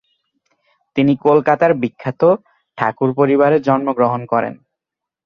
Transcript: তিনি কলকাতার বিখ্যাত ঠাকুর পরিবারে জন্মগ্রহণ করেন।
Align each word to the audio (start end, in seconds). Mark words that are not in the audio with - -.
তিনি 0.95 1.13
কলকাতার 1.25 1.71
বিখ্যাত 1.73 2.21
ঠাকুর 2.77 3.09
পরিবারে 3.15 3.57
জন্মগ্রহণ 3.59 4.21
করেন। 4.25 4.53